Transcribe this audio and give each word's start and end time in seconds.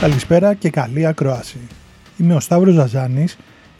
Καλησπέρα 0.00 0.54
και 0.54 0.70
καλή 0.70 1.06
ακρόαση. 1.06 1.58
Είμαι 2.16 2.34
ο 2.34 2.40
Σταύρος 2.40 2.74
Ζαζάνης 2.74 3.38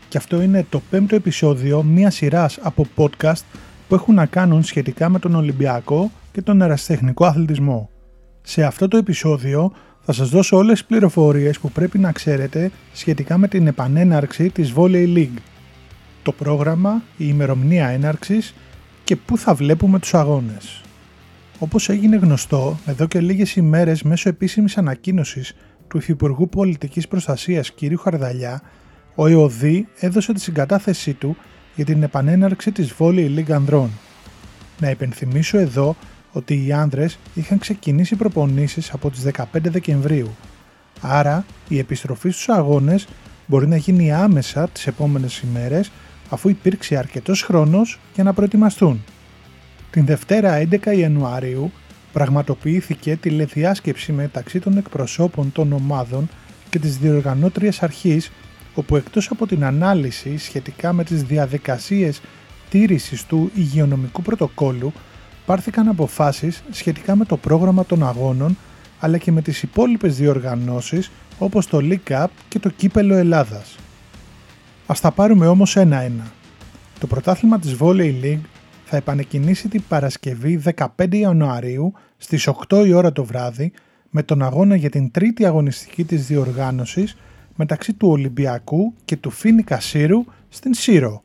και 0.09 0.17
αυτό 0.17 0.43
είναι 0.43 0.67
το 0.69 0.83
πέμπτο 0.91 1.15
επεισόδιο 1.15 1.83
μιας 1.83 2.15
σειράς 2.15 2.59
από 2.63 2.87
podcast 2.97 3.43
που 3.89 3.95
έχουν 3.95 4.15
να 4.15 4.27
κάνουν 4.27 4.63
σχετικά 4.63 5.09
με 5.09 5.19
τον 5.19 5.35
Ολυμπιακό 5.35 6.11
και 6.33 6.43
τον 6.43 6.63
ερασιτεχνικό 6.63 7.27
αθλητισμό. 7.27 7.91
Σε 8.43 8.65
αυτό 8.65 8.89
το 8.89 8.97
επεισόδιο 8.97 9.73
θα 10.01 10.13
σας 10.13 10.29
δώσω 10.29 10.57
όλες 10.57 10.79
τις 10.79 10.89
πληροφορίες 10.89 11.59
που 11.59 11.71
πρέπει 11.71 11.99
να 11.99 12.13
ξέρετε 12.13 12.71
σχετικά 12.93 13.39
με 13.39 13.49
την 13.49 13.67
επανέναρξη 13.67 14.51
της 14.51 14.73
Volley 14.77 15.17
League, 15.17 15.39
το 16.23 16.33
πρόγραμμα, 16.33 17.03
η 17.17 17.25
ημερομηνία 17.29 17.89
έναρξης 17.89 18.55
και 19.05 19.17
πού 19.17 19.39
θα 19.39 19.55
βλέπουμε 19.55 19.99
τους 19.99 20.15
αγώνες. 20.15 20.83
Όπως 21.59 21.89
έγινε 21.89 22.17
γνωστό, 22.17 22.79
εδώ 22.87 23.07
και 23.07 23.21
λίγες 23.21 23.57
ημέρες 23.57 24.03
μέσω 24.03 24.29
επίσημης 24.29 24.79
ανακοίνωσης 24.79 25.55
του 25.89 25.99
Υφυπουργού 25.99 26.49
Πολιτικής 26.49 27.09
Προστασίας 27.09 27.75
κ. 27.75 27.77
Χαρδαλιά, 28.03 28.63
ο 29.15 29.27
ΕΟΔΗ 29.27 29.89
έδωσε 29.99 30.33
τη 30.33 30.41
συγκατάθεσή 30.41 31.15
του 31.15 31.37
για 31.75 31.85
την 31.85 32.03
επανέναρξη 32.03 32.73
της 32.73 32.95
Volley 32.99 33.39
League 33.39 33.51
ανδρών. 33.51 33.91
Να 34.81 34.91
υπενθυμίσω 34.91 35.59
εδώ 35.59 35.97
ότι 36.33 36.67
οι 36.67 36.73
άνδρες 36.73 37.19
είχαν 37.35 37.59
ξεκινήσει 37.59 38.17
προπονήσεις 38.17 38.93
από 38.93 39.11
τις 39.11 39.23
15 39.23 39.45
Δεκεμβρίου, 39.53 40.37
άρα 41.01 41.45
η 41.69 41.79
επιστροφή 41.79 42.31
στους 42.31 42.49
αγώνες 42.49 43.07
μπορεί 43.47 43.67
να 43.67 43.77
γίνει 43.77 44.13
άμεσα 44.13 44.69
τις 44.69 44.87
επόμενες 44.87 45.39
ημέρες 45.39 45.91
αφού 46.29 46.49
υπήρξε 46.49 46.97
αρκετός 46.97 47.43
χρόνος 47.43 48.01
για 48.15 48.25
να 48.25 48.33
προετοιμαστούν. 48.33 49.05
Την 49.91 50.07
Δευτέρα 50.07 50.67
11 50.71 50.97
Ιανουαρίου 50.97 51.73
πραγματοποιήθηκε 52.13 53.17
τηλεδιάσκεψη 53.17 54.13
μεταξύ 54.13 54.61
των 54.61 54.77
εκπροσώπων 54.77 55.53
των 55.53 55.73
ομάδων 55.73 56.29
και 56.71 56.79
της 56.79 56.99
διοργανώτριας 56.99 57.83
αρχής 57.83 58.31
όπου 58.75 58.97
εκτός 58.97 59.31
από 59.31 59.47
την 59.47 59.65
ανάλυση 59.65 60.39
σχετικά 60.39 60.93
με 60.93 61.05
τις 61.05 61.23
διαδικασίες 61.23 62.21
τήρησης 62.71 63.25
του 63.25 63.51
υγειονομικού 63.55 64.23
πρωτοκόλου 64.23 64.93
πάρθηκαν 65.47 65.89
αποφάσεις 65.89 66.63
σχετικά 66.71 67.17
με 67.17 67.25
το 67.25 67.37
πρόγραμμα 67.37 67.85
των 67.85 68.07
αγώνων 68.07 68.57
αλλά 69.01 69.19
και 69.19 69.33
με 69.33 69.43
τις 69.43 69.63
υπόλοιπες 69.63 70.17
διοργανώσεις 70.17 71.11
όπως 71.39 71.67
το 71.67 71.79
League 71.83 72.13
Cup 72.13 72.27
και 72.49 72.59
το 72.59 72.69
Κύπελο 72.69 73.15
Ελλάδας. 73.15 73.77
Ας 74.87 75.01
τα 75.01 75.11
πάρουμε 75.11 75.47
όμως 75.47 75.77
ένα-ένα. 75.77 76.33
Το 76.99 77.07
πρωτάθλημα 77.07 77.59
της 77.59 77.77
Volley 77.81 78.15
League 78.23 78.41
θα 78.91 78.97
επανεκκινήσει 78.97 79.69
την 79.69 79.83
Παρασκευή 79.89 80.63
15 80.97 81.15
Ιανουαρίου 81.15 81.93
στις 82.17 82.49
8 82.69 82.87
η 82.87 82.93
ώρα 82.93 83.13
το 83.13 83.25
βράδυ 83.25 83.73
με 84.11 84.23
τον 84.23 84.43
αγώνα 84.43 84.77
για 84.77 84.91
την 84.91 85.11
τρίτη 85.11 85.47
αγωνιστική 85.47 86.05
της 86.05 86.27
διοργάνωσης 86.27 87.17
μεταξύ 87.57 87.93
του 87.93 88.09
Ολυμπιακού 88.09 88.95
και 89.05 89.17
του 89.17 89.31
Φίνικα 89.31 89.81
Σύρου 89.81 90.25
στην 90.49 90.75
Σύρο. 90.75 91.23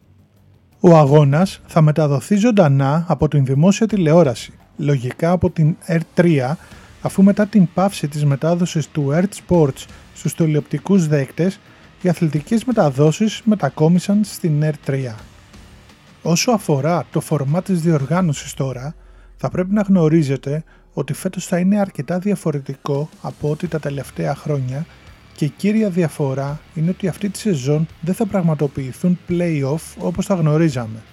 Ο 0.79 0.97
αγώνας 0.97 1.61
θα 1.65 1.81
μεταδοθεί 1.81 2.35
ζωντανά 2.35 3.05
από 3.07 3.27
την 3.27 3.45
δημόσια 3.45 3.87
τηλεόραση, 3.87 4.53
λογικά 4.77 5.31
από 5.31 5.49
την 5.49 5.75
R3, 5.87 6.53
αφού 7.01 7.23
μετά 7.23 7.47
την 7.47 7.67
πάυση 7.73 8.07
της 8.07 8.25
μετάδοσης 8.25 8.87
του 8.87 9.09
Earth 9.13 9.47
Sports 9.47 9.85
στους 10.13 10.35
τηλεοπτικούς 10.35 11.07
δέκτες, 11.07 11.59
οι 12.01 12.09
αθλητικές 12.09 12.65
μεταδόσεις 12.65 13.41
μετακόμισαν 13.43 14.23
στην 14.23 14.63
R3. 14.63 15.13
Όσο 16.25 16.51
αφορά 16.51 17.05
το 17.11 17.19
φορμά 17.19 17.61
της 17.61 17.81
διοργάνωσης 17.81 18.53
τώρα, 18.53 18.95
θα 19.35 19.49
πρέπει 19.49 19.73
να 19.73 19.81
γνωρίζετε 19.81 20.63
ότι 20.93 21.13
φέτος 21.13 21.45
θα 21.45 21.57
είναι 21.57 21.79
αρκετά 21.79 22.19
διαφορετικό 22.19 23.09
από 23.21 23.49
ό,τι 23.49 23.67
τα 23.67 23.79
τελευταία 23.79 24.35
χρόνια 24.35 24.85
και 25.35 25.45
η 25.45 25.49
κύρια 25.49 25.89
διαφορά 25.89 26.59
είναι 26.75 26.89
ότι 26.89 27.07
αυτή 27.07 27.29
τη 27.29 27.37
σεζόν 27.37 27.87
δεν 28.01 28.13
θα 28.13 28.25
πραγματοποιηθούν 28.25 29.19
play-off 29.29 29.95
όπως 29.99 30.25
τα 30.25 30.35
γνωρίζαμε. 30.35 31.03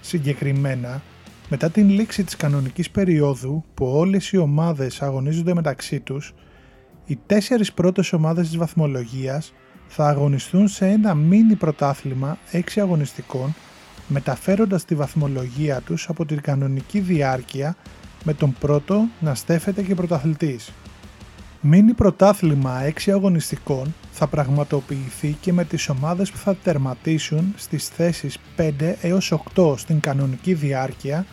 Συγκεκριμένα, 0.00 1.02
μετά 1.48 1.70
την 1.70 1.88
λήξη 1.88 2.24
της 2.24 2.36
κανονικής 2.36 2.90
περίοδου 2.90 3.64
που 3.74 3.86
όλες 3.86 4.30
οι 4.30 4.36
ομάδες 4.36 5.02
αγωνίζονται 5.02 5.54
μεταξύ 5.54 6.00
τους, 6.00 6.34
οι 7.06 7.18
τέσσερις 7.26 7.72
πρώτες 7.72 8.12
ομάδες 8.12 8.46
της 8.46 8.56
βαθμολογίας 8.56 9.52
θα 9.88 10.08
αγωνιστούν 10.08 10.68
σε 10.68 10.86
ένα 10.86 11.14
μίνι 11.14 11.54
πρωτάθλημα 11.54 12.38
6 12.52 12.60
αγωνιστικών 12.80 13.54
μεταφέροντας 14.08 14.84
τη 14.84 14.94
βαθμολογία 14.94 15.80
τους 15.80 16.08
από 16.08 16.24
την 16.24 16.40
κανονική 16.40 17.00
διάρκεια 17.00 17.76
με 18.24 18.34
τον 18.34 18.54
πρώτο 18.60 19.04
να 19.20 19.34
στέφεται 19.34 19.82
και 19.82 19.94
πρωταθλητής. 19.94 20.72
Μίνι 21.60 21.92
πρωτάθλημα 21.92 22.80
6 23.04 23.10
αγωνιστικών 23.12 23.94
θα 24.12 24.26
πραγματοποιηθεί 24.26 25.36
και 25.40 25.52
με 25.52 25.64
τις 25.64 25.88
ομάδες 25.88 26.30
που 26.30 26.36
θα 26.36 26.54
τερματίσουν 26.54 27.54
στις 27.56 27.88
θέσεις 27.88 28.38
5 28.56 28.94
έως 29.00 29.32
8 29.54 29.74
στην 29.76 30.00
κανονική 30.00 30.54
διάρκεια 30.54 31.26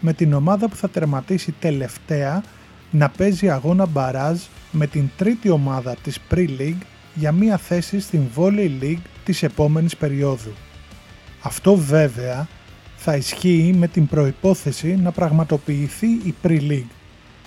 με 0.00 0.12
την 0.12 0.32
ομάδα 0.32 0.68
που 0.68 0.76
θα 0.76 0.88
τερματίσει 0.88 1.52
τελευταία 1.52 2.42
να 2.90 3.08
παίζει 3.08 3.50
αγώνα 3.50 3.86
μπαράζ 3.86 4.40
με 4.70 4.86
την 4.86 5.10
τρίτη 5.16 5.48
ομάδα 5.48 5.96
της 6.02 6.18
Pre-League 6.30 6.82
για 7.14 7.32
μία 7.32 7.56
θέση 7.56 8.00
στην 8.00 8.22
Volley 8.36 8.70
League 8.82 9.02
της 9.24 9.42
επόμενης 9.42 9.96
περίοδου. 9.96 10.52
Αυτό 11.46 11.76
βέβαια 11.76 12.48
θα 12.96 13.16
ισχύει 13.16 13.74
με 13.76 13.88
την 13.88 14.06
προϋπόθεση 14.06 14.96
να 14.96 15.10
πραγματοποιηθεί 15.10 16.06
η 16.06 16.34
Pre-League, 16.42 16.90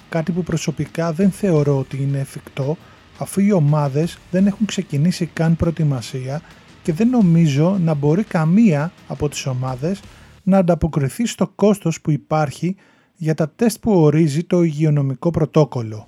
κάτι 0.09 0.31
που 0.31 0.43
προσωπικά 0.43 1.11
δεν 1.13 1.31
θεωρώ 1.31 1.77
ότι 1.77 2.01
είναι 2.01 2.19
εφικτό 2.19 2.77
αφού 3.17 3.41
οι 3.41 3.51
ομάδες 3.51 4.17
δεν 4.31 4.47
έχουν 4.47 4.65
ξεκινήσει 4.65 5.25
καν 5.25 5.55
προετοιμασία 5.55 6.41
και 6.83 6.93
δεν 6.93 7.09
νομίζω 7.09 7.77
να 7.81 7.93
μπορεί 7.93 8.23
καμία 8.23 8.91
από 9.07 9.29
τις 9.29 9.45
ομάδες 9.45 9.99
να 10.43 10.57
ανταποκριθεί 10.57 11.25
στο 11.25 11.47
κόστος 11.47 12.01
που 12.01 12.11
υπάρχει 12.11 12.75
για 13.15 13.33
τα 13.33 13.49
τεστ 13.49 13.79
που 13.79 13.91
ορίζει 13.91 14.43
το 14.43 14.63
υγειονομικό 14.63 15.31
πρωτόκολλο. 15.31 16.07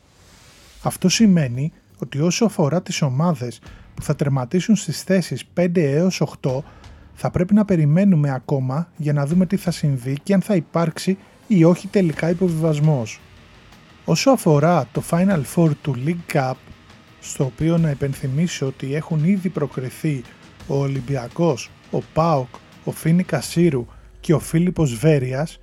Αυτό 0.82 1.10
σημαίνει 1.10 1.72
ότι 1.98 2.20
όσο 2.20 2.46
αφορά 2.46 2.82
τις 2.82 3.02
ομάδες 3.02 3.60
που 3.94 4.02
θα 4.02 4.16
τερματίσουν 4.16 4.76
στις 4.76 5.04
θέσεις 5.04 5.44
5 5.56 5.78
έως 5.78 6.22
8 6.42 6.62
θα 7.14 7.32
πρέπει 7.32 7.54
να 7.54 7.66
περιμένουμε 7.66 8.34
ακόμα 8.34 8.88
για 8.98 9.14
να 9.14 9.26
δούμε 9.26 9.46
τι 9.46 9.58
θα 9.58 9.72
συμβεί 9.72 10.18
και 10.24 10.34
αν 10.34 10.42
θα 10.42 10.56
υπάρξει 10.56 11.18
ή 11.48 11.64
όχι 11.64 11.88
τελικά 11.88 12.30
υποβιβασμός. 12.30 13.20
Όσο 14.06 14.32
αφορά 14.32 14.88
το 14.92 15.04
Final 15.10 15.42
Four 15.56 15.72
του 15.82 15.96
League 16.06 16.34
Cup, 16.34 16.54
στο 17.20 17.46
οποίο 17.46 17.78
να 17.78 17.90
υπενθυμίσω 17.90 18.66
ότι 18.66 18.96
έχουν 18.96 19.24
ήδη 19.24 19.50
προκριθεί 19.50 20.24
ο 20.68 20.76
Ολυμπιακός, 20.78 21.70
ο 21.92 22.02
ΠΑΟΚ, 22.14 22.48
ο 22.84 22.92
Φίνικα 22.92 23.42
Σύρου 23.42 23.86
και 24.20 24.34
ο 24.34 24.40
Φίλιππος 24.40 24.96
Βέριας, 24.96 25.60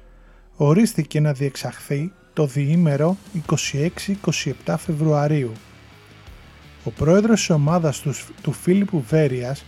ορίστηκε 0.57 1.21
να 1.21 1.33
διεξαχθεί 1.33 2.13
το 2.33 2.47
διήμερο 2.47 3.17
26-27 4.65 4.75
Φεβρουαρίου. 4.79 5.53
Ο 6.85 6.91
πρόεδρος 6.91 7.39
της 7.39 7.51
ομάδας 7.51 8.01
τους, 8.01 8.27
του 8.43 8.53
Φίλιππου 8.53 9.05
Βέριας 9.09 9.65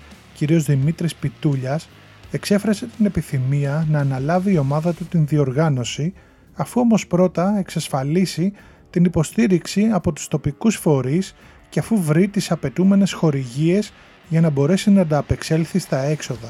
κ. 0.46 0.52
Δημήτρης 0.52 1.14
Πιτούλιας, 1.14 1.88
εξέφρασε 2.30 2.88
την 2.96 3.06
επιθυμία 3.06 3.86
να 3.90 3.98
αναλάβει 3.98 4.52
η 4.52 4.58
ομάδα 4.58 4.92
του 4.94 5.04
την 5.04 5.26
διοργάνωση, 5.26 6.12
αφού 6.54 6.80
όμως 6.80 7.06
πρώτα 7.06 7.54
εξασφαλίσει 7.58 8.52
την 8.90 9.04
υποστήριξη 9.04 9.88
από 9.92 10.12
τους 10.12 10.28
τοπικούς 10.28 10.76
φορείς 10.76 11.34
και 11.68 11.78
αφού 11.78 12.02
βρει 12.02 12.28
τις 12.28 12.50
απαιτούμενες 12.50 13.12
χορηγίες 13.12 13.92
για 14.28 14.40
να 14.40 14.50
μπορέσει 14.50 14.90
να 14.90 15.00
ανταπεξέλθει 15.00 15.78
στα 15.78 16.02
έξοδα. 16.02 16.48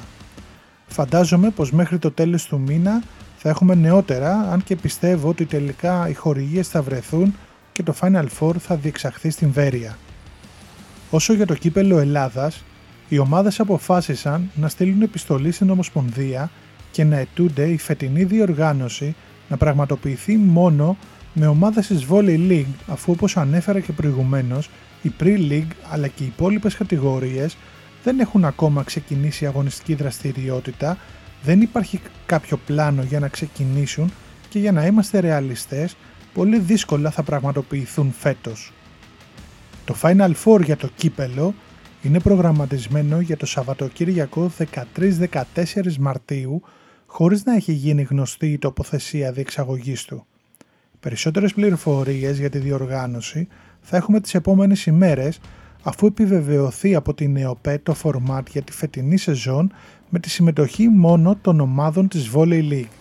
Φαντάζομαι 0.86 1.50
πως 1.50 1.72
μέχρι 1.72 1.98
το 1.98 2.10
τέλος 2.10 2.46
του 2.46 2.60
μήνα 2.60 3.02
θα 3.36 3.48
έχουμε 3.48 3.74
νεότερα, 3.74 4.48
αν 4.52 4.62
και 4.64 4.76
πιστεύω 4.76 5.28
ότι 5.28 5.44
τελικά 5.44 6.08
οι 6.08 6.14
χορηγίες 6.14 6.68
θα 6.68 6.82
βρεθούν 6.82 7.34
και 7.72 7.82
το 7.82 7.94
Final 8.00 8.26
Four 8.40 8.56
θα 8.58 8.76
διεξαχθεί 8.76 9.30
στην 9.30 9.52
Βέρεια. 9.52 9.98
Όσο 11.10 11.32
για 11.32 11.46
το 11.46 11.54
κύπελο 11.54 11.98
Ελλάδας, 11.98 12.64
οι 13.10 13.18
ομάδες 13.18 13.60
αποφάσισαν 13.60 14.50
να 14.54 14.68
στείλουν 14.68 15.02
επιστολή 15.02 15.52
στην 15.52 15.70
Ομοσπονδία 15.70 16.50
και 16.90 17.04
να 17.04 17.16
ετούνται 17.16 17.64
η 17.64 17.78
φετινή 17.78 18.24
διοργάνωση 18.24 19.14
να 19.48 19.56
πραγματοποιηθεί 19.56 20.36
μόνο 20.36 20.96
με 21.32 21.46
ομάδες 21.46 21.86
της 21.86 22.06
Volley 22.10 22.50
League 22.50 22.74
αφού 22.86 23.12
όπως 23.12 23.36
ανέφερα 23.36 23.80
και 23.80 23.92
προηγουμένως 23.92 24.70
η 25.02 25.12
Pre-League 25.20 25.72
αλλά 25.90 26.08
και 26.08 26.22
οι 26.22 26.26
υπόλοιπες 26.26 26.74
κατηγορίες 26.74 27.56
δεν 28.02 28.20
έχουν 28.20 28.44
ακόμα 28.44 28.82
ξεκινήσει 28.82 29.46
αγωνιστική 29.46 29.94
δραστηριότητα, 29.94 30.98
δεν 31.42 31.60
υπάρχει 31.60 32.00
κάποιο 32.26 32.58
πλάνο 32.66 33.02
για 33.02 33.20
να 33.20 33.28
ξεκινήσουν 33.28 34.12
και 34.48 34.58
για 34.58 34.72
να 34.72 34.86
είμαστε 34.86 35.20
ρεαλιστές 35.20 35.96
πολύ 36.34 36.58
δύσκολα 36.58 37.10
θα 37.10 37.22
πραγματοποιηθούν 37.22 38.14
φέτος. 38.18 38.72
Το 39.84 39.96
Final 40.02 40.32
Four 40.44 40.64
για 40.64 40.76
το 40.76 40.88
κύπελο 40.96 41.54
είναι 42.02 42.20
προγραμματισμένο 42.20 43.20
για 43.20 43.36
το 43.36 43.46
Σαββατοκύριακο 43.46 44.50
13-14 44.96 45.96
Μαρτίου 46.00 46.62
χωρίς 47.06 47.44
να 47.44 47.54
έχει 47.54 47.72
γίνει 47.72 48.02
γνωστή 48.02 48.46
η 48.46 48.58
τοποθεσία 48.58 49.32
διεξαγωγής 49.32 50.04
του. 50.04 50.26
Περισσότερες 51.00 51.54
πληροφορίες 51.54 52.38
για 52.38 52.50
τη 52.50 52.58
διοργάνωση 52.58 53.48
θα 53.80 53.96
έχουμε 53.96 54.20
τις 54.20 54.34
επόμενες 54.34 54.86
ημέρες 54.86 55.40
αφού 55.82 56.06
επιβεβαιωθεί 56.06 56.94
από 56.94 57.14
την 57.14 57.36
ΕΟΠΕ 57.36 57.80
το 57.82 57.94
φορμάτ 57.94 58.48
για 58.48 58.62
τη 58.62 58.72
φετινή 58.72 59.16
σεζόν 59.16 59.72
με 60.08 60.18
τη 60.18 60.30
συμμετοχή 60.30 60.88
μόνο 60.88 61.36
των 61.36 61.60
ομάδων 61.60 62.08
της 62.08 62.30
Volley 62.34 62.72
League. 62.72 62.94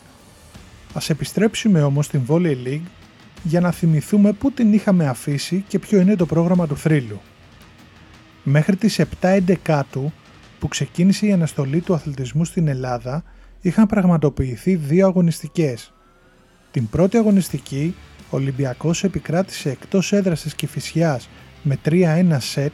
Ας 0.93 1.09
επιστρέψουμε 1.09 1.83
όμως 1.83 2.05
στην 2.05 2.21
Volley 2.27 2.55
League 2.65 2.87
για 3.43 3.59
να 3.59 3.71
θυμηθούμε 3.71 4.33
πού 4.33 4.51
την 4.51 4.73
είχαμε 4.73 5.07
αφήσει 5.07 5.63
και 5.67 5.79
ποιο 5.79 5.99
είναι 5.99 6.15
το 6.15 6.25
πρόγραμμα 6.25 6.67
του 6.67 6.77
θρύλου. 6.77 7.19
Μέχρι 8.43 8.75
τις 8.75 8.99
7 8.99 9.81
του 9.91 10.13
που 10.59 10.67
ξεκίνησε 10.67 11.25
η 11.25 11.31
αναστολή 11.31 11.81
του 11.81 11.93
αθλητισμού 11.93 12.45
στην 12.45 12.67
Ελλάδα 12.67 13.23
είχαν 13.61 13.85
πραγματοποιηθεί 13.85 14.75
δύο 14.75 15.07
αγωνιστικές. 15.07 15.93
Την 16.71 16.89
πρώτη 16.89 17.17
αγωνιστική, 17.17 17.95
ο 18.29 18.35
Ολυμπιακός 18.35 19.03
επικράτησε 19.03 19.69
εκτός 19.69 20.13
έδρας 20.13 20.41
της 20.41 20.55
Κηφισιάς 20.55 21.29
με 21.63 21.77
3-1 21.85 22.37
σετ 22.39 22.71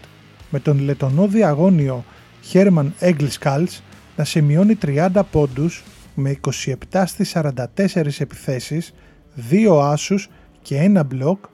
με 0.50 0.60
τον 0.60 0.80
λετονό 0.80 1.28
διαγώνιο 1.28 2.06
Χέρμαν 2.42 2.94
Έγκλσκάλτς 3.00 3.84
να 4.16 4.24
σημειώνει 4.24 4.78
30 4.82 5.22
πόντους 5.32 5.84
με 6.16 6.40
27 6.62 7.04
στις 7.06 7.36
44 7.36 8.20
επιθέσεις, 8.20 8.94
2 9.50 9.80
άσους 9.82 10.30
και 10.62 10.78
ένα 10.78 11.04
μπλοκ 11.04 11.46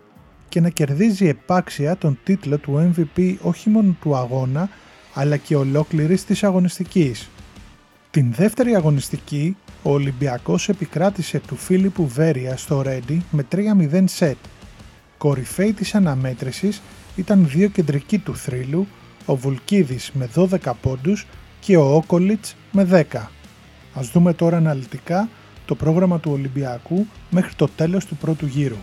και 0.51 0.61
να 0.61 0.69
κερδίζει 0.69 1.27
επάξια 1.27 1.97
τον 1.97 2.19
τίτλο 2.23 2.57
του 2.57 2.93
MVP 2.93 3.35
όχι 3.41 3.69
μόνο 3.69 3.95
του 4.01 4.15
αγώνα 4.15 4.69
αλλά 5.13 5.37
και 5.37 5.55
ολόκληρης 5.55 6.25
της 6.25 6.43
αγωνιστικής. 6.43 7.29
Την 8.11 8.33
δεύτερη 8.33 8.75
αγωνιστική, 8.75 9.55
ο 9.83 9.91
Ολυμπιακός 9.91 10.69
επικράτησε 10.69 11.41
του 11.47 11.55
Φίλιππου 11.55 12.07
Βέρια 12.07 12.57
στο 12.57 12.81
Ρέντι 12.81 13.23
με 13.31 13.45
3-0 13.51 14.03
σετ. 14.05 14.37
Κορυφαίοι 15.17 15.73
της 15.73 15.95
αναμέτρησης 15.95 16.81
ήταν 17.15 17.47
δύο 17.47 17.67
κεντρικοί 17.67 18.17
του 18.17 18.35
θρύλου, 18.35 18.87
ο 19.25 19.35
Βουλκίδης 19.35 20.11
με 20.13 20.29
12 20.35 20.73
πόντους 20.81 21.27
και 21.59 21.77
ο 21.77 21.95
Όκολιτς 21.95 22.55
με 22.71 22.83
10. 22.83 23.31
Ας 23.93 24.09
δούμε 24.09 24.33
τώρα 24.33 24.57
αναλυτικά 24.57 25.29
το 25.65 25.75
πρόγραμμα 25.75 26.19
του 26.19 26.31
Ολυμπιακού 26.31 27.05
μέχρι 27.29 27.53
το 27.55 27.67
τέλος 27.75 28.05
του 28.05 28.15
πρώτου 28.15 28.45
γύρου. 28.45 28.77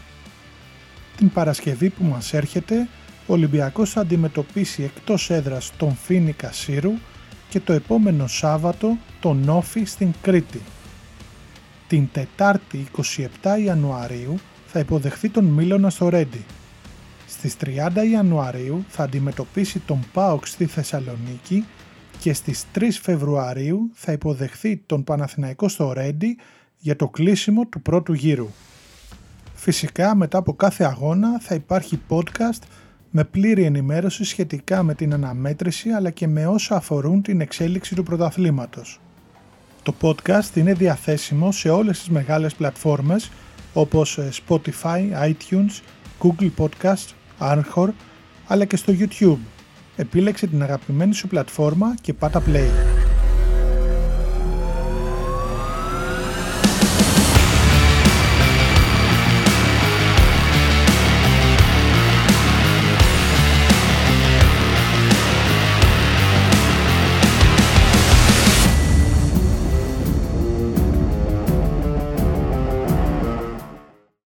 Την 1.19 1.31
Παρασκευή 1.31 1.91
που 1.91 2.05
μας 2.05 2.32
έρχεται, 2.32 2.88
ο 3.26 3.32
Ολυμπιακός 3.32 3.91
θα 3.91 4.00
αντιμετωπίσει 4.00 4.82
εκτός 4.82 5.31
έδρας 5.31 5.73
τον 5.76 5.94
Φίνικα 5.94 6.53
Σύρου 6.53 6.93
και 7.49 7.61
το 7.61 7.73
επόμενο 7.73 8.26
Σάββατο 8.26 8.99
τον 9.20 9.49
Όφη 9.49 9.85
στην 9.85 10.12
Κρήτη. 10.23 10.61
Την 11.88 12.09
Τετάρτη 12.12 12.87
27 13.43 13.61
Ιανουαρίου 13.65 14.38
θα 14.67 14.79
υποδεχθεί 14.79 15.29
τον 15.29 15.44
Μίλωνα 15.44 15.91
στο 15.91 16.09
Ρέντι. 16.09 16.44
Στις 17.26 17.56
30 17.64 18.11
Ιανουαρίου 18.11 18.85
θα 18.88 19.03
αντιμετωπίσει 19.03 19.79
τον 19.79 20.05
ΠΑΟΚ 20.12 20.47
στη 20.47 20.67
Θεσσαλονίκη 20.67 21.64
και 22.19 22.32
στις 22.32 22.64
3 22.75 22.82
Φεβρουαρίου 23.03 23.91
θα 23.94 24.12
υποδεχθεί 24.12 24.76
τον 24.87 25.05
Παναθηναϊκό 25.05 25.69
στο 25.69 25.93
Ρέντι 25.93 26.37
για 26.79 26.97
το 26.97 27.09
κλείσιμο 27.09 27.67
του 27.67 27.82
πρώτου 27.82 28.12
γύρου. 28.12 28.49
Φυσικά 29.61 30.15
μετά 30.15 30.39
από 30.39 30.55
κάθε 30.55 30.85
αγώνα 30.85 31.41
θα 31.41 31.55
υπάρχει 31.55 32.01
podcast 32.09 32.63
με 33.11 33.25
πλήρη 33.25 33.65
ενημέρωση 33.65 34.25
σχετικά 34.25 34.83
με 34.83 34.95
την 34.95 35.13
αναμέτρηση 35.13 35.91
αλλά 35.91 36.11
και 36.11 36.27
με 36.27 36.47
όσα 36.47 36.77
αφορούν 36.77 37.23
την 37.23 37.41
εξέλιξη 37.41 37.95
του 37.95 38.03
πρωταθλήματος. 38.03 39.01
Το 39.83 39.95
podcast 40.01 40.55
είναι 40.57 40.73
διαθέσιμο 40.73 41.53
σε 41.53 41.69
όλες 41.71 41.99
τις 41.99 42.09
μεγάλες 42.09 42.55
πλατφόρμες 42.55 43.31
όπως 43.73 44.19
ε, 44.19 44.29
Spotify, 44.47 45.33
iTunes, 45.33 45.81
Google 46.23 46.51
Podcast, 46.59 47.09
Anchor 47.39 47.89
αλλά 48.47 48.65
και 48.65 48.77
στο 48.77 48.93
YouTube. 48.99 49.39
Επίλεξε 49.97 50.47
την 50.47 50.63
αγαπημένη 50.63 51.15
σου 51.15 51.29
πλατφόρμα 51.29 51.95
και 52.01 52.13
πάτα 52.13 52.43
play. 52.47 52.98